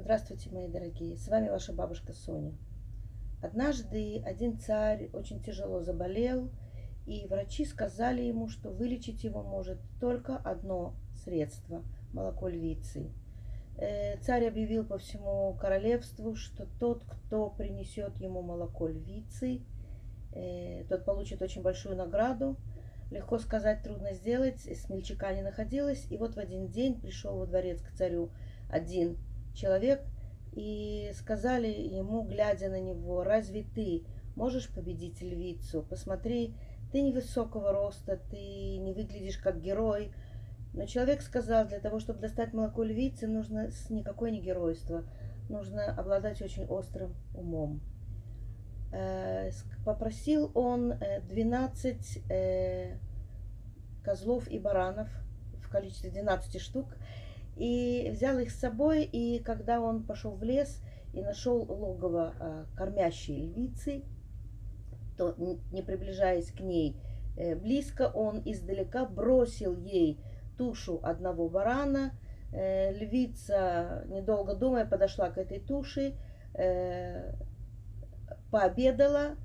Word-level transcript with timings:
Здравствуйте, 0.00 0.48
мои 0.50 0.68
дорогие! 0.68 1.16
С 1.16 1.26
вами 1.26 1.48
ваша 1.48 1.72
бабушка 1.72 2.12
Соня. 2.12 2.54
Однажды 3.42 4.22
один 4.24 4.56
царь 4.56 5.10
очень 5.12 5.42
тяжело 5.42 5.82
заболел, 5.82 6.50
и 7.04 7.26
врачи 7.26 7.64
сказали 7.64 8.22
ему, 8.22 8.48
что 8.48 8.70
вылечить 8.70 9.24
его 9.24 9.42
может 9.42 9.80
только 10.00 10.36
одно 10.36 10.94
средство– 11.24 11.82
молоко 12.12 12.46
львицы. 12.46 13.10
Э, 13.76 14.18
царь 14.20 14.46
объявил 14.46 14.86
по 14.86 14.98
всему 14.98 15.54
королевству, 15.60 16.36
что 16.36 16.68
тот, 16.78 17.02
кто 17.04 17.50
принесет 17.50 18.16
ему 18.18 18.40
молоко 18.40 18.86
львицы, 18.86 19.62
э, 20.32 20.84
тот 20.88 21.04
получит 21.04 21.42
очень 21.42 21.62
большую 21.62 21.96
награду. 21.96 22.56
Легко 23.10 23.38
сказать, 23.38 23.82
трудно 23.82 24.12
сделать, 24.14 24.60
смельчака 24.60 25.32
не 25.32 25.42
находилось. 25.42 26.06
И 26.08 26.16
вот 26.16 26.36
в 26.36 26.38
один 26.38 26.68
день 26.68 27.00
пришел 27.00 27.36
во 27.36 27.46
дворец 27.46 27.82
к 27.82 27.90
царю 27.96 28.30
один 28.70 29.18
человек 29.58 30.02
и 30.52 31.12
сказали 31.14 31.68
ему, 31.68 32.22
глядя 32.22 32.68
на 32.68 32.80
него, 32.80 33.22
разве 33.22 33.64
ты 33.74 34.04
можешь 34.34 34.68
победить 34.72 35.20
львицу? 35.20 35.84
Посмотри, 35.88 36.54
ты 36.92 37.02
невысокого 37.02 37.72
роста, 37.72 38.18
ты 38.30 38.78
не 38.78 38.92
выглядишь 38.92 39.38
как 39.38 39.60
герой. 39.60 40.12
Но 40.74 40.86
человек 40.86 41.22
сказал, 41.22 41.66
для 41.66 41.80
того, 41.80 41.98
чтобы 41.98 42.20
достать 42.20 42.52
молоко 42.52 42.82
львицы, 42.82 43.26
нужно 43.26 43.70
никакое 43.90 44.30
не 44.30 44.40
геройство, 44.40 45.04
нужно 45.48 45.86
обладать 45.86 46.40
очень 46.40 46.66
острым 46.66 47.14
умом. 47.34 47.80
Э, 48.92 49.50
попросил 49.84 50.50
он 50.54 50.94
12 51.28 52.16
э, 52.16 52.32
э, 52.32 52.96
козлов 54.02 54.48
и 54.48 54.58
баранов 54.58 55.08
в 55.62 55.68
количестве 55.68 56.10
12 56.10 56.60
штук 56.60 56.86
и 57.58 58.10
взял 58.10 58.38
их 58.38 58.50
с 58.50 58.58
собой, 58.58 59.04
и 59.04 59.40
когда 59.40 59.80
он 59.80 60.04
пошел 60.04 60.32
в 60.32 60.42
лес 60.42 60.80
и 61.12 61.20
нашел 61.20 61.62
логово 61.62 62.34
а, 62.38 62.66
кормящей 62.76 63.46
львицы, 63.46 64.04
то, 65.16 65.34
не 65.72 65.82
приближаясь 65.82 66.52
к 66.52 66.60
ней 66.60 66.96
э, 67.36 67.56
близко, 67.56 68.10
он 68.14 68.40
издалека 68.44 69.04
бросил 69.04 69.76
ей 69.76 70.20
тушу 70.56 71.00
одного 71.02 71.48
барана. 71.48 72.12
Э, 72.52 72.92
львица, 72.92 74.04
недолго 74.06 74.54
думая, 74.54 74.86
подошла 74.86 75.30
к 75.30 75.38
этой 75.38 75.58
туше, 75.58 76.14
э, 76.54 77.32
пообедала. 78.50 79.36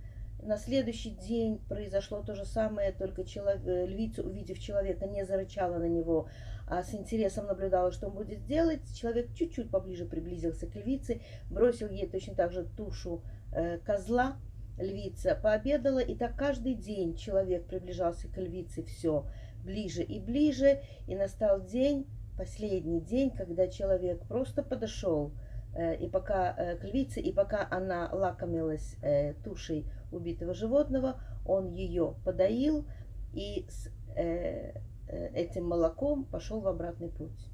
На 0.45 0.57
следующий 0.57 1.11
день 1.11 1.59
произошло 1.69 2.21
то 2.21 2.35
же 2.35 2.43
самое, 2.43 2.91
только 2.91 3.23
человек, 3.23 3.61
львица, 3.65 4.23
увидев 4.23 4.59
человека, 4.59 5.07
не 5.07 5.25
зарычала 5.25 5.77
на 5.77 5.87
него, 5.87 6.27
а 6.67 6.83
с 6.83 6.93
интересом 6.93 7.47
наблюдала, 7.47 7.91
что 7.91 8.07
он 8.07 8.13
будет 8.13 8.45
делать. 8.45 8.81
Человек 8.93 9.33
чуть-чуть 9.33 9.71
поближе 9.71 10.05
приблизился 10.05 10.67
к 10.67 10.75
львице, 10.75 11.21
бросил 11.49 11.89
ей 11.89 12.07
точно 12.07 12.35
так 12.35 12.51
же 12.51 12.65
тушу 12.75 13.23
э, 13.53 13.77
козла. 13.79 14.35
Львица 14.77 15.39
пообедала, 15.41 15.99
и 15.99 16.15
так 16.15 16.35
каждый 16.35 16.73
день 16.73 17.15
человек 17.15 17.65
приближался 17.65 18.27
к 18.27 18.37
львице 18.37 18.83
все 18.83 19.25
ближе 19.63 20.03
и 20.03 20.19
ближе, 20.19 20.81
и 21.07 21.15
настал 21.15 21.63
день, 21.63 22.05
последний 22.37 22.99
день, 22.99 23.29
когда 23.29 23.67
человек 23.67 24.19
просто 24.27 24.61
подошел 24.61 25.31
э, 25.31 25.42
и 25.75 26.07
пока 26.07 26.55
э, 26.55 26.77
к 26.77 26.83
львице, 26.83 27.19
и 27.19 27.31
пока 27.31 27.67
она 27.69 28.09
лакомилась 28.11 28.95
э, 29.01 29.33
тушей 29.43 29.85
убитого 30.11 30.53
животного, 30.53 31.19
он 31.45 31.69
ее 31.69 32.15
подоил 32.23 32.85
и 33.33 33.65
с 33.69 33.89
э, 34.15 34.73
Э, 35.13 35.27
этим 35.33 35.67
молоком 35.67 36.25
пошел 36.25 36.59
в 36.61 36.67
обратный 36.67 37.09
путь. 37.09 37.49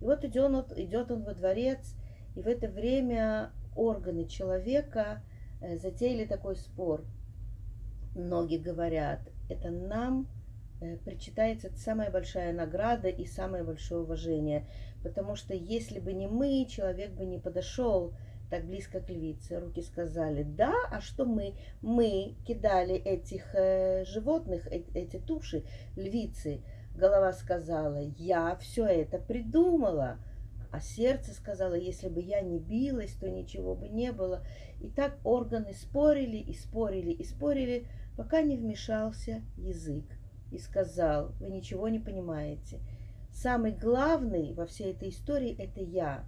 И 0.00 0.04
вот 0.04 0.24
идет 0.24 0.76
идет 0.78 1.10
он 1.10 1.22
во 1.22 1.34
дворец, 1.34 1.94
и 2.34 2.42
в 2.42 2.46
это 2.46 2.68
время 2.68 3.52
органы 3.76 4.26
человека 4.26 5.22
э, 5.60 5.78
затеяли 5.78 6.24
такой 6.24 6.56
спор. 6.56 7.04
Многие 8.14 8.58
говорят, 8.58 9.20
это 9.48 9.70
нам 9.70 10.22
э, 10.22 10.43
причитается 11.04 11.70
самая 11.76 12.10
большая 12.10 12.52
награда 12.52 13.08
и 13.08 13.26
самое 13.26 13.64
большое 13.64 14.02
уважение. 14.02 14.66
Потому 15.02 15.36
что 15.36 15.54
если 15.54 15.98
бы 15.98 16.12
не 16.12 16.26
мы, 16.26 16.66
человек 16.68 17.12
бы 17.12 17.26
не 17.26 17.38
подошел 17.38 18.14
так 18.50 18.66
близко 18.66 19.00
к 19.00 19.08
львице. 19.08 19.58
Руки 19.58 19.82
сказали, 19.82 20.42
да, 20.42 20.74
а 20.90 21.00
что 21.00 21.24
мы? 21.24 21.54
Мы 21.82 22.36
кидали 22.46 22.94
этих 22.94 23.54
э, 23.54 24.04
животных, 24.04 24.66
э, 24.66 24.82
эти 24.94 25.18
туши, 25.18 25.64
львицы, 25.96 26.62
Голова 26.94 27.32
сказала, 27.32 27.98
я 28.18 28.54
все 28.56 28.86
это 28.86 29.18
придумала. 29.18 30.18
А 30.70 30.80
сердце 30.80 31.32
сказала, 31.32 31.74
если 31.74 32.08
бы 32.08 32.20
я 32.20 32.40
не 32.40 32.58
билась, 32.58 33.14
то 33.14 33.28
ничего 33.28 33.74
бы 33.74 33.88
не 33.88 34.12
было. 34.12 34.44
И 34.80 34.88
так 34.88 35.18
органы 35.24 35.72
спорили 35.72 36.36
и 36.36 36.54
спорили 36.54 37.10
и 37.10 37.24
спорили, 37.24 37.86
пока 38.16 38.42
не 38.42 38.56
вмешался 38.56 39.42
язык 39.56 40.04
и 40.54 40.58
сказал, 40.58 41.32
вы 41.40 41.50
ничего 41.50 41.88
не 41.88 41.98
понимаете. 41.98 42.80
Самый 43.32 43.72
главный 43.72 44.54
во 44.54 44.66
всей 44.66 44.92
этой 44.92 45.08
истории 45.08 45.56
это 45.58 45.80
я. 45.80 46.24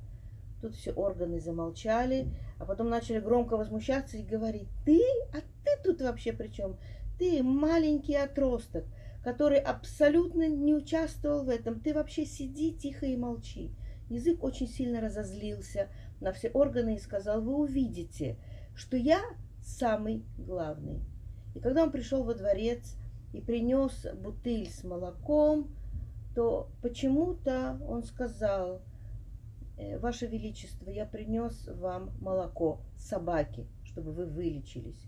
Тут 0.61 0.75
все 0.75 0.93
органы 0.93 1.41
замолчали, 1.41 2.35
а 2.59 2.65
потом 2.65 2.89
начали 2.89 3.21
громко 3.21 3.57
возмущаться 3.57 4.17
и 4.17 4.23
говорить, 4.23 4.69
ты? 4.85 5.01
А 5.33 5.39
ты 5.65 5.83
тут 5.85 6.01
вообще 6.01 6.33
при 6.33 6.49
чем? 6.49 6.77
Ты 7.19 7.43
маленький 7.43 8.17
отросток 8.17 8.85
который 9.27 9.59
абсолютно 9.59 10.47
не 10.49 10.73
участвовал 10.73 11.43
в 11.43 11.49
этом. 11.49 11.81
Ты 11.81 11.93
вообще 11.93 12.25
сиди 12.25 12.73
тихо 12.73 13.07
и 13.07 13.17
молчи. 13.17 13.73
Язык 14.09 14.45
очень 14.45 14.69
сильно 14.69 15.01
разозлился 15.01 15.89
на 16.21 16.33
все 16.33 16.49
органы 16.51 16.95
и 16.95 17.01
сказал, 17.01 17.43
вы 17.43 17.57
увидите, 17.57 18.37
что 18.77 18.97
я 18.97 19.21
самый 19.61 20.25
главный. 20.39 21.01
И 21.57 21.59
когда 21.59 21.83
он 21.83 21.91
пришел 21.91 22.23
во 22.23 22.35
дворец 22.35 22.95
и 23.37 23.41
принес 23.43 24.07
бутыль 24.15 24.67
с 24.67 24.83
молоком, 24.83 25.69
то 26.35 26.71
почему-то 26.81 27.79
он 27.87 28.03
сказал, 28.03 28.81
«Э, 29.77 29.99
Ваше 29.99 30.27
Величество, 30.27 30.89
я 30.89 31.05
принес 31.05 31.69
вам 31.69 32.13
молоко 32.21 32.81
собаки, 32.97 33.67
чтобы 33.85 34.13
вы 34.13 34.25
вылечились. 34.25 35.05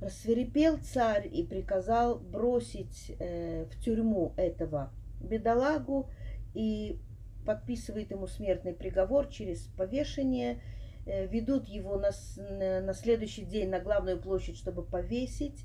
Рассверепел 0.00 0.78
царь 0.78 1.28
и 1.32 1.44
приказал 1.44 2.18
бросить 2.18 3.12
э, 3.20 3.66
в 3.66 3.80
тюрьму 3.80 4.32
этого 4.36 4.90
бедолагу 5.20 6.10
и 6.52 6.98
подписывает 7.46 8.10
ему 8.10 8.26
смертный 8.26 8.72
приговор 8.72 9.28
через 9.28 9.68
повешение. 9.76 10.60
Э, 11.06 11.28
ведут 11.28 11.68
его 11.68 11.96
на, 11.96 12.10
на 12.80 12.92
следующий 12.92 13.44
день 13.44 13.68
на 13.68 13.78
главную 13.78 14.20
площадь, 14.20 14.56
чтобы 14.56 14.82
повесить. 14.82 15.64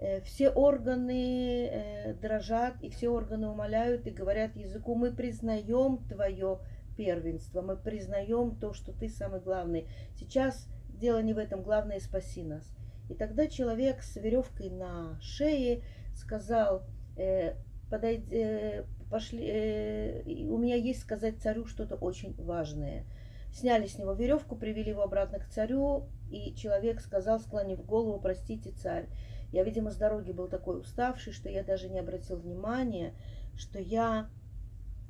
Э, 0.00 0.22
все 0.22 0.48
органы 0.48 1.66
э, 1.66 2.14
дрожат, 2.14 2.82
и 2.82 2.88
все 2.88 3.10
органы 3.10 3.48
умоляют 3.48 4.06
и 4.06 4.10
говорят 4.10 4.56
языку, 4.56 4.94
мы 4.94 5.12
признаем 5.12 5.98
твое 6.08 6.58
первенство, 6.96 7.60
мы 7.60 7.76
признаем 7.76 8.56
то, 8.56 8.72
что 8.72 8.92
ты 8.92 9.10
самый 9.10 9.40
главный. 9.40 9.86
Сейчас 10.18 10.68
дело 10.88 11.20
не 11.20 11.34
в 11.34 11.38
этом, 11.38 11.62
главное 11.62 12.00
спаси 12.00 12.42
нас. 12.42 12.64
И 13.10 13.14
тогда 13.14 13.46
человек 13.46 14.02
с 14.02 14.16
веревкой 14.16 14.70
на 14.70 15.18
шее 15.20 15.82
сказал, 16.14 16.82
э, 17.18 17.56
подойди, 17.90 18.84
пошли, 19.10 20.46
у 20.48 20.56
меня 20.56 20.76
есть 20.76 21.02
сказать 21.02 21.42
царю 21.42 21.66
что-то 21.66 21.96
очень 21.96 22.34
важное. 22.42 23.04
Сняли 23.52 23.86
с 23.86 23.98
него 23.98 24.12
веревку, 24.14 24.56
привели 24.56 24.92
его 24.92 25.02
обратно 25.02 25.40
к 25.40 25.48
царю, 25.48 26.06
и 26.30 26.54
человек 26.54 27.00
сказал, 27.00 27.38
склонив 27.38 27.84
голову, 27.84 28.18
простите, 28.18 28.70
царь. 28.70 29.06
Я, 29.52 29.64
видимо, 29.64 29.90
с 29.90 29.96
дороги 29.96 30.32
был 30.32 30.48
такой 30.48 30.80
уставший, 30.80 31.32
что 31.32 31.48
я 31.48 31.62
даже 31.64 31.88
не 31.88 31.98
обратил 31.98 32.36
внимания, 32.36 33.14
что 33.56 33.78
я 33.78 34.28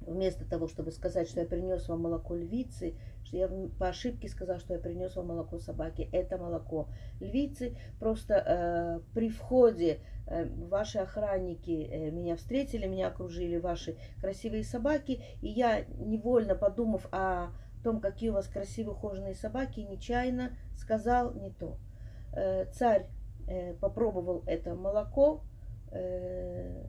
вместо 0.00 0.44
того, 0.44 0.66
чтобы 0.66 0.92
сказать, 0.92 1.28
что 1.28 1.40
я 1.40 1.46
принес 1.46 1.88
вам 1.88 2.02
молоко 2.02 2.34
львицы, 2.34 2.94
что 3.24 3.36
я 3.36 3.48
по 3.78 3.88
ошибке 3.88 4.28
сказал, 4.28 4.58
что 4.58 4.74
я 4.74 4.80
принес 4.80 5.14
вам 5.14 5.28
молоко 5.28 5.58
собаки. 5.58 6.08
Это 6.12 6.38
молоко 6.38 6.88
львицы. 7.20 7.76
Просто 7.98 8.34
э, 8.34 9.00
при 9.14 9.28
входе 9.28 10.00
э, 10.26 10.46
ваши 10.46 10.98
охранники 10.98 11.88
э, 11.90 12.10
меня 12.10 12.36
встретили, 12.36 12.86
меня 12.86 13.08
окружили 13.08 13.58
ваши 13.58 13.96
красивые 14.20 14.64
собаки, 14.64 15.22
и 15.42 15.48
я, 15.48 15.84
невольно 15.98 16.54
подумав 16.54 17.06
о 17.12 17.50
том, 17.84 18.00
какие 18.00 18.30
у 18.30 18.34
вас 18.34 18.48
красивые 18.48 18.94
ухоженные 18.94 19.34
собаки, 19.34 19.80
нечаянно 19.80 20.56
сказал 20.76 21.34
не 21.34 21.50
то. 21.50 21.78
Э, 22.32 22.66
царь 22.72 23.06
попробовал 23.80 24.42
это 24.46 24.74
молоко, 24.74 25.42
э, 25.90 26.84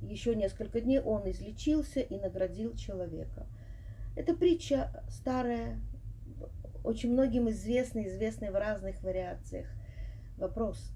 еще 0.00 0.34
несколько 0.34 0.80
дней 0.80 1.00
он 1.00 1.28
излечился 1.30 2.00
и 2.00 2.18
наградил 2.18 2.74
человека. 2.76 3.46
Это 4.16 4.34
притча 4.34 5.04
старая, 5.08 5.80
очень 6.82 7.12
многим 7.12 7.50
известная, 7.50 8.08
известная 8.08 8.50
в 8.50 8.54
разных 8.54 9.02
вариациях. 9.02 9.66
Вопрос, 10.36 10.92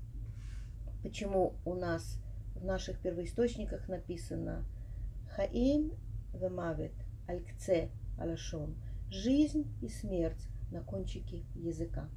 почему 1.02 1.54
у 1.64 1.74
нас 1.74 2.18
в 2.54 2.64
наших 2.64 3.00
первоисточниках 3.00 3.88
написано 3.88 4.64
Хаим 5.34 5.92
вемавет 6.32 6.92
алькце 7.26 7.90
алашон. 8.18 8.76
жизнь 9.10 9.66
и 9.82 9.88
смерть 9.88 10.48
на 10.70 10.80
кончике 10.80 11.42
языка. 11.54 12.08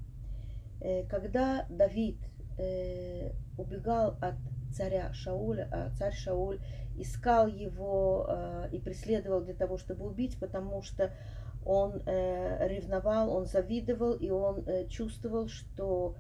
Э, 0.82 1.04
когда 1.08 1.66
Давид 1.70 2.18
э, 2.58 3.32
убегал 3.58 4.18
от 4.22 4.36
царя 4.74 5.14
Шауля, 5.14 5.70
а 5.72 5.90
царь 5.98 6.14
Шауль 6.14 6.60
искал 6.98 7.48
его 7.48 8.28
э, 8.28 8.70
и 8.72 8.80
преследовал 8.80 9.42
для 9.42 9.54
того, 9.54 9.78
чтобы 9.78 10.06
убить, 10.06 10.38
потому 10.40 10.82
что 10.82 11.12
он 11.66 12.04
ревновал, 12.06 13.32
он 13.36 13.48
завидовал, 13.48 14.14
и 14.14 14.30
он 14.30 14.68
чувствовал, 14.88 15.48
что 15.48 16.16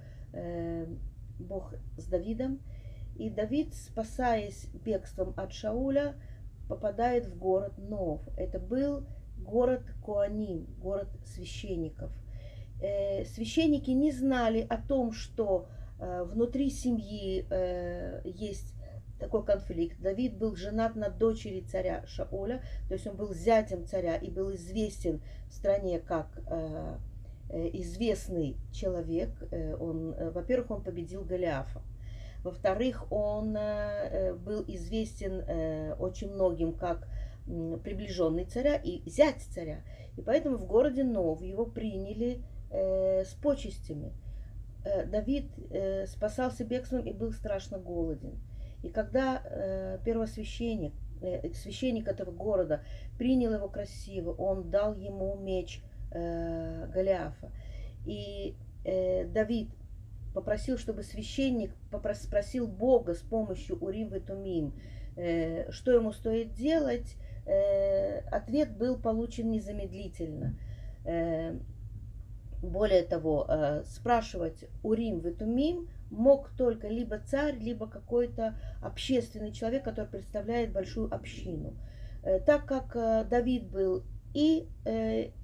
Бог 1.38 1.72
с 1.98 2.08
Давидом. 2.08 2.62
И 3.16 3.30
Давид, 3.30 3.76
спасаясь 3.76 4.66
бегством 4.84 5.34
от 5.38 5.54
Шауля, 5.54 6.16
попадает 6.68 7.28
в 7.28 7.38
город 7.38 7.74
Нов. 7.78 8.22
Это 8.38 8.60
был 8.60 9.06
город 9.38 9.84
Куаним, 10.02 10.66
город 10.80 11.08
священников. 11.26 12.12
Э, 12.82 13.24
священники 13.26 13.92
не 13.92 14.12
знали 14.12 14.66
о 14.70 14.78
том, 14.78 15.14
что 15.14 15.68
э, 15.68 15.85
внутри 16.00 16.70
семьи 16.70 17.46
э, 17.50 18.22
есть 18.26 18.74
такой 19.20 19.46
конфликт. 19.46 20.00
Давид 20.02 20.38
был 20.38 20.56
женат 20.56 20.96
на 20.96 21.10
дочери 21.10 21.62
царя 21.62 22.06
Шауля, 22.06 22.62
то 22.88 22.94
есть 22.94 23.08
он 23.08 23.16
был 23.16 23.34
зятем 23.34 23.86
царя 23.86 24.16
и 24.18 24.30
был 24.30 24.54
известен 24.54 25.22
в 25.50 25.54
стране 25.54 26.00
как 26.00 26.28
известный 27.50 28.58
человек. 28.74 29.30
Он, 29.80 30.14
во-первых, 30.32 30.72
он 30.72 30.84
победил 30.84 31.24
Голиафа. 31.24 31.82
Во-вторых, 32.44 33.10
он 33.10 33.54
был 33.54 34.66
известен 34.68 35.44
очень 35.98 36.34
многим 36.34 36.74
как 36.74 37.08
приближенный 37.46 38.46
царя 38.46 38.76
и 38.76 39.08
зять 39.10 39.42
царя. 39.54 39.82
И 40.18 40.22
поэтому 40.22 40.58
в 40.58 40.66
городе 40.66 41.04
Нов 41.04 41.42
его 41.42 41.66
приняли 41.66 42.42
э, 42.72 43.24
с 43.24 43.34
почестями. 43.34 44.14
Э, 44.86 45.06
Давид 45.06 45.50
э, 45.72 46.06
спасался 46.06 46.64
бегством 46.64 47.02
и 47.02 47.12
был 47.12 47.32
страшно 47.34 47.80
голоден. 47.80 48.40
И 48.84 48.90
когда 48.90 49.42
э, 49.44 50.00
первосвященник, 50.06 50.94
священник 51.56 52.08
этого 52.08 52.30
города 52.30 52.84
принял 53.18 53.54
его 53.54 53.68
красиво, 53.68 54.32
он 54.34 54.70
дал 54.70 54.94
ему 54.94 55.36
меч 55.38 55.82
Голиафа. 56.12 57.52
И 58.06 58.56
Давид 58.84 59.70
попросил, 60.36 60.78
чтобы 60.78 61.02
священник 61.02 61.74
попросил 61.90 62.68
Бога 62.68 63.16
с 63.16 63.22
помощью 63.22 63.78
Урим 63.80 64.14
и 64.14 64.20
Тумим, 64.20 64.74
что 65.72 65.92
ему 65.92 66.12
стоит 66.12 66.54
делать, 66.54 67.16
ответ 68.30 68.78
был 68.78 69.00
получен 69.00 69.50
незамедлительно. 69.50 70.56
Э, 72.66 72.70
более 72.70 73.04
того, 73.04 73.46
э, 73.48 73.84
спрашивать 73.86 74.66
Урим 74.84 75.20
Ветумим 75.20 75.88
мог 76.10 76.50
только 76.58 76.88
либо 76.88 77.20
царь, 77.20 77.58
либо 77.58 77.88
какой-то 77.88 78.56
общественный 78.82 79.52
человек, 79.52 79.84
который 79.84 80.08
представляет 80.08 80.72
большую 80.72 81.14
общину. 81.14 81.74
Так 82.48 82.66
как 82.66 83.28
Давид 83.30 83.70
был 83.70 84.04
и 84.34 84.68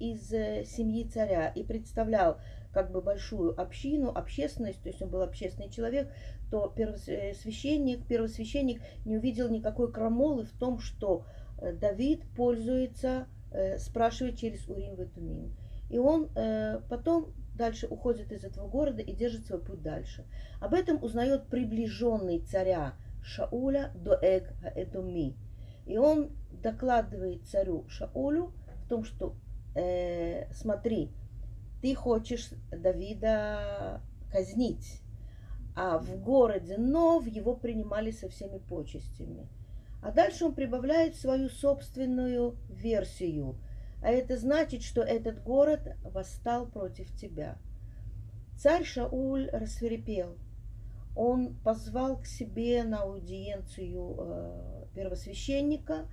из 0.00 0.28
семьи 0.68 1.08
царя, 1.08 1.46
и 1.48 1.62
представлял 1.62 2.38
как 2.72 2.90
бы 2.90 3.00
большую 3.00 3.60
общину, 3.60 4.10
общественность, 4.10 4.82
то 4.82 4.88
есть 4.88 5.00
он 5.00 5.10
был 5.10 5.22
общественный 5.22 5.70
человек, 5.70 6.10
то 6.50 6.72
первосвященник, 6.74 8.04
первосвященник 8.06 8.82
не 9.04 9.16
увидел 9.16 9.48
никакой 9.48 9.92
крамолы 9.92 10.44
в 10.44 10.58
том, 10.58 10.80
что 10.80 11.24
Э, 11.62 11.72
Давид 11.72 12.22
пользуется, 12.36 13.26
э, 13.52 13.78
спрашивает 13.78 14.36
через 14.36 14.68
Урим 14.68 14.96
Ветумим. 14.96 15.54
И 15.92 15.98
он 15.98 16.30
э, 16.34 16.80
потом 16.88 17.34
дальше 17.54 17.86
уходит 17.86 18.32
из 18.32 18.44
этого 18.44 18.66
города 18.66 19.02
и 19.02 19.12
держит 19.12 19.46
свой 19.46 19.60
путь 19.60 19.82
дальше. 19.82 20.24
Об 20.58 20.72
этом 20.72 21.04
узнает 21.04 21.48
приближенный 21.48 22.40
царя 22.40 22.94
Шауля 23.22 23.92
Доэг 23.94 24.54
Эдоми. 24.74 25.36
И 25.84 25.98
он 25.98 26.30
докладывает 26.62 27.46
царю 27.46 27.86
Шаулю 27.88 28.54
в 28.84 28.88
том, 28.88 29.04
что 29.04 29.36
э, 29.74 30.50
смотри, 30.54 31.12
ты 31.82 31.94
хочешь 31.94 32.48
Давида 32.70 34.00
казнить, 34.32 35.02
а 35.76 35.98
в 35.98 36.18
городе 36.22 36.78
Нов 36.78 37.26
его 37.26 37.54
принимали 37.54 38.12
со 38.12 38.30
всеми 38.30 38.56
почестями. 38.56 39.46
А 40.00 40.10
дальше 40.10 40.46
он 40.46 40.54
прибавляет 40.54 41.16
свою 41.16 41.50
собственную 41.50 42.56
версию. 42.70 43.56
А 44.02 44.10
это 44.10 44.36
значит, 44.36 44.82
что 44.82 45.00
этот 45.00 45.42
город 45.44 45.96
восстал 46.02 46.66
против 46.66 47.14
тебя. 47.16 47.56
Царь 48.58 48.84
Шауль 48.84 49.48
рассверепел. 49.50 50.36
Он 51.14 51.54
позвал 51.62 52.18
к 52.20 52.26
себе 52.26 52.82
на 52.82 53.02
аудиенцию 53.02 54.16
э, 54.18 54.84
первосвященника, 54.94 56.08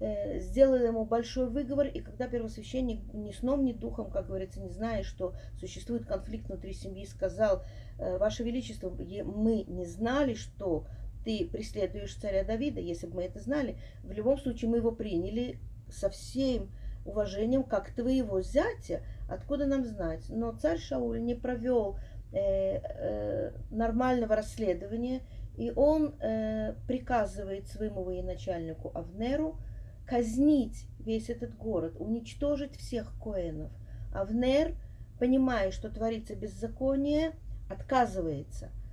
э, 0.00 0.38
сделал 0.40 0.76
ему 0.76 1.04
большой 1.04 1.50
выговор, 1.50 1.88
и 1.88 2.00
когда 2.00 2.26
первосвященник 2.26 3.12
ни 3.12 3.32
сном, 3.32 3.64
ни 3.64 3.72
духом, 3.72 4.10
как 4.10 4.28
говорится, 4.28 4.60
не 4.60 4.70
зная, 4.70 5.02
что 5.02 5.34
существует 5.58 6.06
конфликт 6.06 6.46
внутри 6.46 6.72
семьи, 6.72 7.04
сказал, 7.06 7.64
э, 7.98 8.16
Ваше 8.18 8.44
Величество, 8.44 8.88
мы 8.90 9.64
не 9.64 9.84
знали, 9.84 10.34
что 10.34 10.86
ты 11.24 11.48
преследуешь 11.50 12.14
царя 12.14 12.44
Давида, 12.44 12.80
если 12.80 13.08
бы 13.08 13.16
мы 13.16 13.22
это 13.24 13.40
знали, 13.40 13.78
в 14.04 14.12
любом 14.12 14.38
случае 14.38 14.70
мы 14.70 14.76
его 14.78 14.92
приняли 14.92 15.58
со 15.90 16.08
всем 16.08 16.70
уважением, 17.04 17.62
как 17.64 17.90
твоего 17.92 18.40
зятя, 18.40 19.02
откуда 19.28 19.66
нам 19.66 19.84
знать. 19.84 20.24
Но 20.28 20.52
царь 20.52 20.78
Шауль 20.78 21.22
не 21.22 21.34
провел 21.34 21.98
э, 22.32 22.78
э, 22.78 23.52
нормального 23.70 24.36
расследования, 24.36 25.22
и 25.56 25.70
он 25.70 26.14
э, 26.20 26.74
приказывает 26.86 27.68
своему 27.68 28.02
военачальнику 28.02 28.90
Авнеру 28.94 29.58
казнить 30.06 30.86
весь 30.98 31.30
этот 31.30 31.56
город, 31.56 31.94
уничтожить 31.98 32.76
всех 32.76 33.12
коэнов. 33.22 33.72
Авнер, 34.12 34.74
понимая, 35.18 35.70
что 35.70 35.88
творится 35.88 36.34
беззаконие, 36.34 37.32
отказывается– 37.70 38.70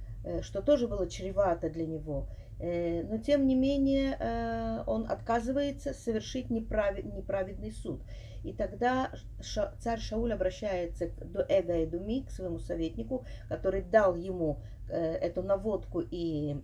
что 0.41 0.61
тоже 0.61 0.87
было 0.87 1.07
чревато 1.07 1.69
для 1.69 1.85
него. 1.85 2.27
Э, 2.61 3.01
но 3.03 3.17
тем 3.17 3.47
не 3.47 3.55
менее 3.55 4.15
э, 4.19 4.83
он 4.85 5.09
отказывается 5.09 5.93
совершить 5.93 6.51
неправедный 6.51 7.71
суд. 7.71 8.03
И 8.43 8.53
тогда 8.53 9.11
царь 9.79 9.99
Шауль 9.99 10.33
обращается 10.33 11.09
до 11.09 11.41
Эга 11.41 11.77
и 11.77 11.85
Думи, 11.85 12.23
к 12.23 12.31
своему 12.31 12.59
советнику, 12.59 13.25
который 13.49 13.81
дал 13.81 14.15
ему 14.15 14.59
эту 14.89 15.41
наводку 15.43 16.01
и 16.01 16.57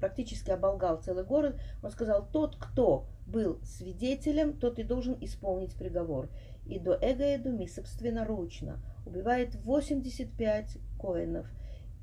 практически 0.00 0.50
оболгал 0.50 1.02
целый 1.02 1.24
город. 1.24 1.60
Он 1.82 1.90
сказал, 1.90 2.26
тот, 2.32 2.56
кто 2.56 3.06
был 3.26 3.58
свидетелем, 3.64 4.54
тот 4.56 4.78
и 4.78 4.84
должен 4.84 5.18
исполнить 5.20 5.74
приговор. 5.74 6.30
И 6.64 6.78
до 6.78 6.94
Эга 6.94 7.34
и 7.34 7.38
Думи 7.38 7.66
собственноручно 7.66 8.78
убивает 9.04 9.56
85 9.56 10.78
коинов– 10.98 11.46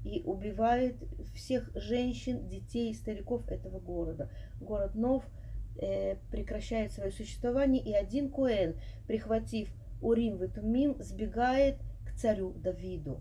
и 0.06 0.22
убивает 0.24 0.96
всех 1.34 1.70
женщин, 1.76 2.48
детей 2.48 2.92
и 2.92 2.94
стариков 2.94 3.50
этого 3.50 3.80
города. 3.80 4.30
Город 4.62 4.94
Нов 4.94 5.24
э, 5.78 6.16
прекращает 6.32 6.92
свое 6.92 7.12
существование, 7.12 7.84
и 7.84 7.92
один 7.92 8.30
Коэн, 8.30 8.76
прихватив 9.08 9.68
Урим 10.02 10.38
в 10.38 10.48
Тумим, 10.48 10.96
сбегает 11.00 11.78
к 12.06 12.14
царю 12.16 12.54
Давиду. 12.54 13.20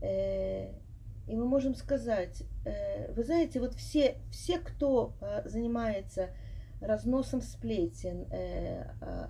Э, 0.00 0.72
и 1.28 1.36
мы 1.36 1.44
можем 1.44 1.74
сказать, 1.74 2.42
э, 2.64 3.12
вы 3.12 3.22
знаете, 3.22 3.60
вот 3.60 3.74
все, 3.74 4.16
все 4.30 4.58
кто 4.58 5.14
э, 5.20 5.42
занимается 5.44 6.30
разносом 6.80 7.42
сплетен, 7.42 8.26
э, 8.30 8.86
э, 9.02 9.28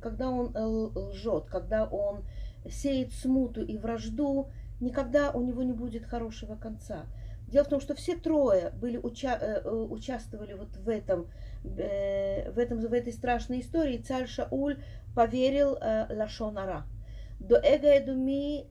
когда 0.00 0.30
он 0.30 0.56
э, 0.56 0.64
лжет, 0.64 1.44
когда 1.44 1.84
он 1.84 2.24
сеет 2.68 3.12
смуту 3.12 3.62
и 3.62 3.76
вражду, 3.76 4.48
никогда 4.80 5.30
у 5.30 5.42
него 5.42 5.62
не 5.62 5.72
будет 5.72 6.04
хорошего 6.04 6.56
конца. 6.56 7.06
Дело 7.50 7.64
в 7.64 7.68
том, 7.68 7.80
что 7.80 7.94
все 7.94 8.14
трое 8.14 8.70
были, 8.70 8.96
уча 8.96 9.36
э, 9.40 9.62
э, 9.64 9.68
участвовали 9.68 10.52
вот 10.54 10.76
в 10.76 10.88
этом, 10.88 11.28
э, 11.64 12.50
в 12.52 12.58
этом, 12.58 12.80
в 12.80 12.92
этой 12.92 13.12
страшной 13.12 13.60
истории. 13.60 13.98
Царь 13.98 14.28
Шауль 14.28 14.78
поверил 15.16 15.76
Лашонара. 16.10 16.84
До 17.40 17.56
Эга 17.56 17.88
Эдуми 17.88 18.66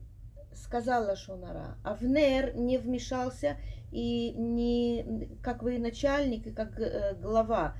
сказал 0.54 1.04
Лашонара. 1.04 1.76
Авнер 1.84 2.56
не 2.56 2.78
вмешался 2.78 3.58
и 3.92 4.32
не 4.32 5.28
как 5.42 5.62
военачальник 5.62 6.46
и 6.46 6.52
как 6.52 6.80
глава 7.20 7.74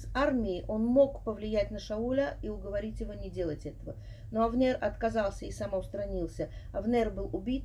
с 0.00 0.08
армией, 0.14 0.64
он 0.66 0.84
мог 0.84 1.22
повлиять 1.24 1.70
на 1.70 1.78
Шауля 1.78 2.38
и 2.42 2.48
уговорить 2.48 3.00
его 3.00 3.12
не 3.12 3.30
делать 3.30 3.66
этого. 3.66 3.96
Но 4.30 4.44
Авнер 4.44 4.78
отказался 4.80 5.44
и 5.44 5.52
самоустранился. 5.52 6.50
Авнер 6.72 7.10
был 7.10 7.28
убит. 7.32 7.64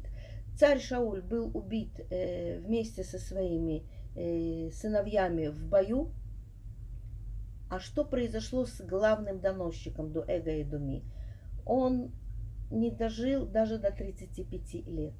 Царь 0.57 0.79
Шауль 0.79 1.21
был 1.21 1.49
убит 1.53 1.99
э, 2.09 2.59
вместе 2.59 3.03
со 3.03 3.19
своими 3.19 3.83
э, 4.15 4.69
сыновьями 4.71 5.47
в 5.47 5.67
бою. 5.67 6.11
А 7.69 7.79
что 7.79 8.05
произошло 8.05 8.65
с 8.65 8.81
главным 8.81 9.39
доносчиком 9.39 10.11
до 10.11 10.23
Эго 10.27 10.51
и 10.51 10.63
Думи? 10.63 11.03
Он 11.65 12.11
не 12.69 12.91
дожил 12.91 13.45
даже 13.45 13.79
до 13.79 13.91
35 13.91 14.87
лет. 14.87 15.13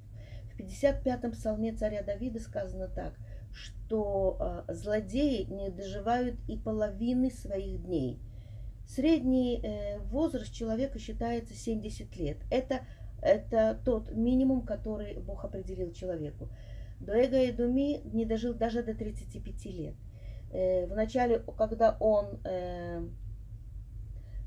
В 0.54 0.60
55-м 0.60 1.32
псалме 1.32 1.74
царя 1.74 2.02
Давида 2.02 2.40
сказано 2.40 2.88
так, 2.88 3.14
что 3.56 4.66
э, 4.68 4.74
злодеи 4.74 5.44
не 5.44 5.70
доживают 5.70 6.36
и 6.48 6.58
половины 6.58 7.32
своих 7.32 7.84
дней. 7.84 8.20
Средний 8.86 9.62
э, 9.64 10.00
возраст 10.00 10.54
человека 10.54 11.00
считается 11.00 11.54
70 11.54 12.16
лет. 12.18 12.38
Это, 12.52 12.82
это 13.22 13.80
тот 13.86 14.12
минимум, 14.12 14.64
который 14.64 15.18
Бог 15.20 15.46
определил 15.46 15.94
человеку. 15.94 16.50
Дуэга 17.00 17.42
и 17.42 17.52
Думи 17.52 18.02
не 18.14 18.26
дожил 18.26 18.54
даже 18.54 18.84
до 18.84 18.94
35 18.94 19.66
лет. 19.66 19.96
Э, 20.52 20.86
Вначале, 20.88 21.40
когда 21.58 21.98
он 22.00 22.40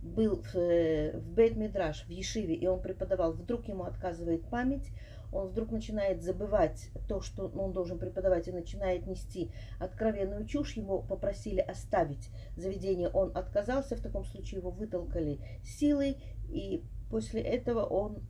был 0.01 0.43
в, 0.43 0.55
в 0.55 1.35
Бейт 1.35 1.57
Мидраш, 1.57 2.05
в 2.05 2.11
Ешиве, 2.11 2.55
и 2.55 2.67
он 2.67 2.81
преподавал, 2.81 3.33
вдруг 3.33 3.67
ему 3.67 3.85
отказывает 3.85 4.49
память, 4.49 4.89
он 5.33 5.49
вдруг 5.49 5.71
начинает 5.71 6.23
забывать 6.23 6.91
то, 7.09 7.21
что 7.21 7.49
он 7.49 7.73
должен 7.73 7.99
преподавать, 7.99 8.49
и 8.49 8.53
начинает 8.53 9.07
нести 9.07 9.51
откровенную 9.79 10.47
чушь. 10.47 10.75
Его 10.75 11.03
попросили 11.03 11.61
оставить 11.61 12.31
заведение, 12.57 13.09
он 13.09 13.37
отказался, 13.37 13.97
в 13.97 14.01
таком 14.01 14.25
случае 14.25 14.61
его 14.61 14.71
вытолкали 14.71 15.41
силой, 15.63 16.17
и 16.49 16.83
после 17.11 17.43
этого 17.43 17.85
он 17.85 18.21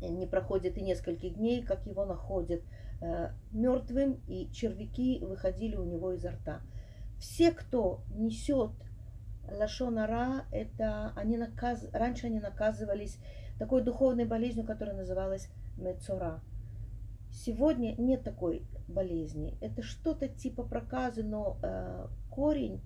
не 0.00 0.26
проходит 0.26 0.78
и 0.78 0.82
нескольких 0.82 1.34
дней, 1.34 1.62
как 1.62 1.86
его 1.86 2.06
находят 2.06 2.62
э, 3.00 3.30
мертвым, 3.52 4.20
и 4.26 4.50
червяки 4.52 5.20
выходили 5.20 5.76
у 5.76 5.84
него 5.84 6.12
изо 6.12 6.30
рта. 6.30 6.62
Все, 7.18 7.52
кто 7.52 8.00
несет 8.14 8.72
лашонара, 9.50 10.46
это 10.52 11.12
они 11.16 11.36
наказ... 11.36 11.86
раньше 11.92 12.26
они 12.26 12.40
наказывались 12.40 13.18
такой 13.58 13.82
духовной 13.82 14.24
болезнью, 14.24 14.66
которая 14.66 14.96
называлась 14.96 15.50
мецора. 15.80 16.40
Сегодня 17.32 17.94
нет 17.96 18.22
такой 18.22 18.62
болезни. 18.88 19.56
Это 19.60 19.82
что-то 19.82 20.28
типа 20.28 20.62
проказы, 20.62 21.22
но 21.22 21.58
э, 21.62 22.06
корень 22.30 22.80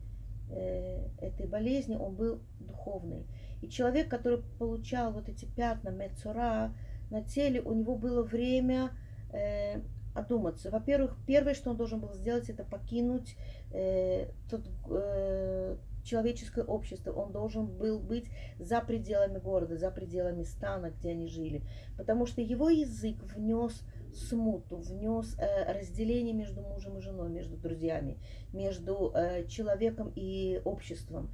э, 0.50 1.08
этой 1.20 1.46
болезни, 1.46 1.96
он 1.96 2.14
был 2.14 2.40
духовный. 2.60 3.26
И 3.62 3.68
человек, 3.68 4.08
который 4.08 4.42
получал 4.58 5.12
вот 5.12 5.28
эти 5.28 5.46
пятна 5.46 5.88
мецора 5.88 6.74
на 7.10 7.22
теле, 7.22 7.60
у 7.62 7.72
него 7.72 7.96
было 7.96 8.22
время 8.22 8.90
э, 9.32 9.80
одуматься. 10.14 10.70
Во-первых, 10.70 11.16
первое, 11.26 11.54
что 11.54 11.70
он 11.70 11.76
должен 11.76 12.00
был 12.00 12.12
сделать, 12.14 12.48
это 12.48 12.64
покинуть 12.64 13.36
э, 13.72 14.28
тот, 14.50 14.68
э, 14.90 15.76
человеческое 16.04 16.64
общество. 16.64 17.12
Он 17.12 17.32
должен 17.32 17.66
был 17.66 17.98
быть 17.98 18.30
за 18.58 18.80
пределами 18.80 19.38
города, 19.38 19.76
за 19.76 19.90
пределами 19.90 20.44
стана, 20.44 20.90
где 20.90 21.10
они 21.10 21.28
жили. 21.28 21.62
Потому 21.96 22.26
что 22.26 22.40
его 22.40 22.68
язык 22.68 23.22
внес 23.34 23.82
смуту, 24.14 24.76
внес 24.76 25.36
э, 25.38 25.72
разделение 25.72 26.34
между 26.34 26.62
мужем 26.62 26.98
и 26.98 27.00
женой, 27.00 27.30
между 27.30 27.56
друзьями, 27.56 28.18
между 28.52 29.10
э, 29.14 29.46
человеком 29.48 30.12
и 30.14 30.60
обществом. 30.64 31.30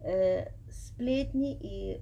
Э, 0.00 0.52
сплетни 0.70 1.56
и 1.60 2.00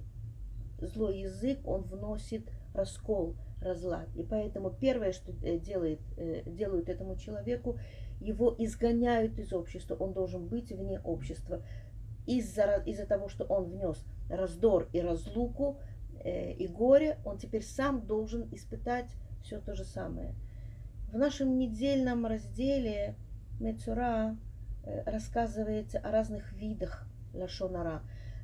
злой 0.79 1.19
язык, 1.21 1.59
он 1.65 1.83
вносит 1.83 2.47
раскол, 2.73 3.35
разлад. 3.61 4.07
И 4.15 4.23
поэтому 4.23 4.69
первое, 4.69 5.11
что 5.11 5.31
э, 5.41 5.57
делает, 5.57 5.99
э, 6.17 6.43
делают 6.45 6.89
этому 6.89 7.15
человеку, 7.15 7.79
его 8.19 8.53
изгоняют 8.57 9.37
из 9.39 9.53
общества, 9.53 9.95
он 9.95 10.13
должен 10.13 10.47
быть 10.47 10.71
вне 10.71 10.99
общества. 11.01 11.63
Из-за 12.25 12.81
из 12.85 13.05
того, 13.07 13.29
что 13.29 13.45
он 13.45 13.65
внес 13.65 14.03
раздор 14.29 14.89
и 14.93 14.99
разлуку 15.01 15.79
э, 16.23 16.53
и 16.53 16.67
горе, 16.67 17.19
он 17.23 17.37
теперь 17.37 17.63
сам 17.63 18.05
должен 18.05 18.47
испытать 18.51 19.09
все 19.43 19.59
то 19.59 19.75
же 19.75 19.83
самое. 19.83 20.33
В 21.11 21.17
нашем 21.17 21.57
недельном 21.57 22.25
разделе 22.25 23.15
Мецура 23.59 24.35
э, 24.83 25.03
рассказывается 25.09 25.99
о 25.99 26.11
разных 26.11 26.51
видах 26.53 27.07
лашонара. 27.33 28.01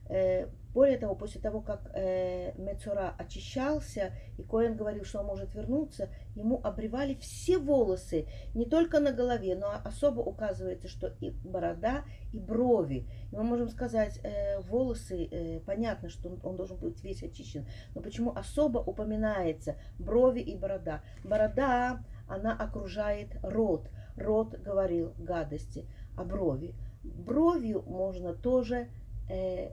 Э, 0.09 0.47
более 0.73 0.97
того, 0.97 1.15
после 1.15 1.41
того, 1.41 1.61
как 1.61 1.91
э, 1.93 2.53
Мецура 2.57 3.13
очищался, 3.17 4.13
и 4.37 4.43
Коэн 4.43 4.75
говорил, 4.75 5.03
что 5.03 5.19
он 5.19 5.25
может 5.25 5.53
вернуться, 5.53 6.09
ему 6.35 6.61
обревали 6.63 7.15
все 7.15 7.57
волосы, 7.57 8.27
не 8.53 8.65
только 8.65 8.99
на 8.99 9.11
голове, 9.11 9.55
но 9.55 9.71
особо 9.83 10.21
указывается, 10.21 10.87
что 10.87 11.07
и 11.19 11.31
борода, 11.31 12.05
и 12.31 12.39
брови. 12.39 13.07
И 13.31 13.35
мы 13.35 13.43
можем 13.43 13.69
сказать, 13.69 14.19
э, 14.23 14.59
волосы, 14.61 15.25
э, 15.25 15.59
понятно, 15.61 16.09
что 16.09 16.29
он, 16.29 16.39
он 16.43 16.55
должен 16.55 16.77
быть 16.77 17.03
весь 17.03 17.21
очищен, 17.21 17.67
но 17.93 18.01
почему 18.01 18.31
особо 18.31 18.79
упоминается 18.79 19.75
брови 19.99 20.39
и 20.39 20.55
борода? 20.55 21.01
Борода, 21.23 22.03
она 22.27 22.55
окружает 22.55 23.35
рот. 23.43 23.89
Рот 24.15 24.57
говорил 24.59 25.13
гадости, 25.17 25.85
а 26.15 26.23
брови? 26.23 26.75
Бровью 27.03 27.81
можно 27.83 28.33
тоже... 28.33 28.87
Э, 29.29 29.71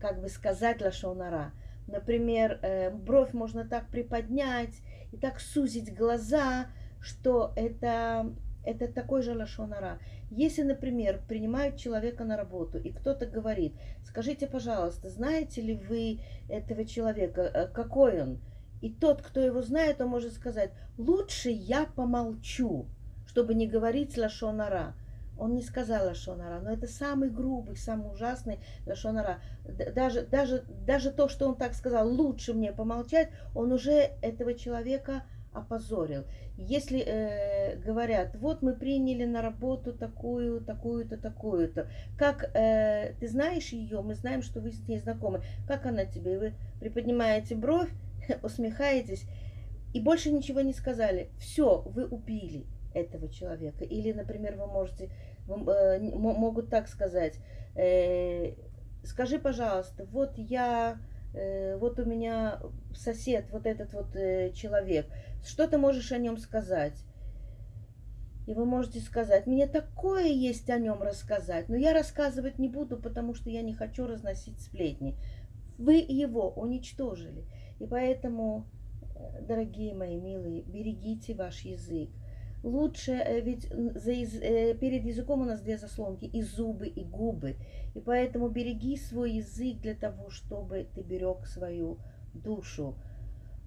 как 0.00 0.20
бы 0.20 0.28
сказать 0.28 0.80
лашонара. 0.80 1.52
Например, 1.86 2.58
э, 2.62 2.90
бровь 2.90 3.32
можно 3.32 3.64
так 3.64 3.88
приподнять 3.88 4.74
и 5.12 5.16
так 5.16 5.40
сузить 5.40 5.94
глаза, 5.94 6.66
что 7.00 7.52
это, 7.56 8.34
это 8.64 8.92
такой 8.92 9.22
же 9.22 9.34
лашонара. 9.34 9.98
Если, 10.30 10.62
например, 10.62 11.22
принимают 11.26 11.76
человека 11.76 12.24
на 12.24 12.36
работу, 12.36 12.78
и 12.78 12.92
кто-то 12.92 13.26
говорит, 13.26 13.74
скажите, 14.04 14.46
пожалуйста, 14.46 15.08
знаете 15.08 15.62
ли 15.62 15.74
вы 15.74 16.20
этого 16.48 16.84
человека, 16.84 17.40
э, 17.42 17.68
какой 17.68 18.22
он? 18.22 18.40
И 18.80 18.90
тот, 18.90 19.22
кто 19.22 19.40
его 19.40 19.62
знает, 19.62 20.00
он 20.00 20.08
может 20.08 20.34
сказать, 20.34 20.70
лучше 20.98 21.48
я 21.50 21.86
помолчу, 21.86 22.86
чтобы 23.26 23.54
не 23.54 23.66
говорить 23.66 24.16
лашонара. 24.16 24.94
Он 25.38 25.54
не 25.54 25.62
сказал 25.62 26.06
Лашонара, 26.06 26.60
но 26.60 26.72
это 26.72 26.86
самый 26.86 27.30
грубый, 27.30 27.76
самый 27.76 28.12
ужасный 28.12 28.58
Лашонара. 28.86 29.40
Даже, 29.94 30.22
даже, 30.22 30.64
даже 30.86 31.10
то, 31.10 31.28
что 31.28 31.48
он 31.48 31.56
так 31.56 31.74
сказал, 31.74 32.08
лучше 32.08 32.54
мне 32.54 32.72
помолчать, 32.72 33.30
он 33.54 33.72
уже 33.72 34.10
этого 34.20 34.54
человека 34.54 35.22
опозорил. 35.52 36.24
Если 36.56 37.00
э, 37.00 37.76
говорят, 37.76 38.36
вот 38.36 38.62
мы 38.62 38.74
приняли 38.74 39.24
на 39.24 39.42
работу 39.42 39.92
такую, 39.92 40.60
такую-то, 40.60 41.16
такую-то, 41.16 41.88
как 42.16 42.50
э, 42.54 43.14
ты 43.20 43.28
знаешь 43.28 43.68
ее, 43.68 44.02
мы 44.02 44.14
знаем, 44.14 44.42
что 44.42 44.60
вы 44.60 44.72
с 44.72 44.88
ней 44.88 44.98
знакомы, 44.98 45.42
как 45.66 45.86
она 45.86 46.04
тебе, 46.04 46.38
вы 46.38 46.54
приподнимаете 46.80 47.54
бровь, 47.54 47.90
усмехаетесь 48.42 49.24
и 49.94 50.00
больше 50.00 50.30
ничего 50.30 50.60
не 50.60 50.72
сказали. 50.72 51.30
Все, 51.38 51.82
вы 51.86 52.06
убили 52.06 52.66
этого 53.00 53.28
человека. 53.28 53.84
Или, 53.84 54.12
например, 54.12 54.56
вы 54.56 54.66
можете, 54.66 55.10
вы, 55.46 55.72
э, 55.72 56.00
могут 56.00 56.70
так 56.70 56.88
сказать, 56.88 57.38
э, 57.74 58.54
скажи, 59.04 59.38
пожалуйста, 59.38 60.04
вот 60.06 60.36
я, 60.36 60.98
э, 61.34 61.76
вот 61.76 61.98
у 61.98 62.04
меня 62.04 62.60
сосед, 62.94 63.46
вот 63.50 63.66
этот 63.66 63.92
вот 63.92 64.14
э, 64.16 64.52
человек, 64.52 65.06
что 65.44 65.66
ты 65.66 65.78
можешь 65.78 66.12
о 66.12 66.18
нем 66.18 66.38
сказать? 66.38 67.04
И 68.46 68.54
вы 68.54 68.64
можете 68.64 69.00
сказать, 69.00 69.46
мне 69.46 69.66
такое 69.66 70.24
есть 70.24 70.70
о 70.70 70.78
нем 70.78 71.02
рассказать, 71.02 71.68
но 71.68 71.76
я 71.76 71.92
рассказывать 71.92 72.58
не 72.58 72.68
буду, 72.68 72.96
потому 72.96 73.34
что 73.34 73.50
я 73.50 73.60
не 73.60 73.74
хочу 73.74 74.06
разносить 74.06 74.60
сплетни. 74.62 75.16
Вы 75.76 75.96
его 75.96 76.50
уничтожили. 76.52 77.44
И 77.78 77.86
поэтому, 77.86 78.66
э, 79.14 79.42
дорогие 79.42 79.94
мои 79.94 80.16
милые, 80.16 80.62
берегите 80.62 81.34
ваш 81.34 81.60
язык 81.60 82.08
лучше, 82.62 83.12
э, 83.12 83.40
ведь 83.40 83.68
за, 83.70 84.12
э, 84.12 84.74
перед 84.74 85.04
языком 85.04 85.42
у 85.42 85.44
нас 85.44 85.60
две 85.60 85.78
заслонки, 85.78 86.24
и 86.24 86.42
зубы, 86.42 86.86
и 86.88 87.04
губы. 87.04 87.56
И 87.94 88.00
поэтому 88.00 88.48
береги 88.48 88.96
свой 88.96 89.32
язык 89.32 89.80
для 89.80 89.94
того, 89.94 90.30
чтобы 90.30 90.88
ты 90.94 91.02
берег 91.02 91.46
свою 91.46 91.98
душу. 92.34 92.96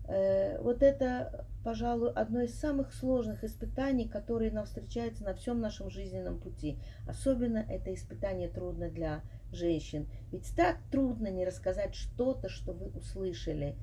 Э, 0.07 0.59
вот 0.61 0.83
это, 0.83 1.45
пожалуй, 1.63 2.11
одно 2.11 2.41
из 2.41 2.53
самых 2.59 2.93
сложных 2.93 3.43
испытаний, 3.43 4.07
которые 4.07 4.51
нам 4.51 4.65
встречаются 4.65 5.23
на 5.23 5.33
всем 5.33 5.61
нашем 5.61 5.89
жизненном 5.89 6.39
пути. 6.39 6.79
Особенно 7.07 7.59
это 7.59 7.93
испытание 7.93 8.49
трудно 8.49 8.89
для 8.89 9.21
женщин. 9.53 10.07
Ведь 10.31 10.53
так 10.55 10.77
трудно 10.91 11.27
не 11.27 11.45
рассказать 11.45 11.95
что-то, 11.95 12.49
что 12.49 12.73
вы 12.73 12.87
услышали. 12.87 13.77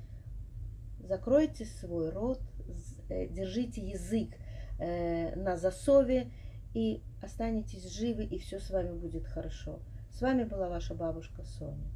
Закройте 0.99 1.65
свой 1.65 2.09
рот, 2.09 2.41
держите 3.09 3.81
язык 3.81 4.29
на 4.79 5.57
засове 5.57 6.31
и 6.73 7.01
останетесь 7.21 7.91
живы, 7.91 8.23
и 8.23 8.39
все 8.39 8.59
с 8.59 8.69
вами 8.69 8.93
будет 8.93 9.27
хорошо. 9.27 9.79
С 10.11 10.21
вами 10.21 10.43
была 10.43 10.69
ваша 10.69 10.93
бабушка 10.95 11.43
Соня. 11.43 11.91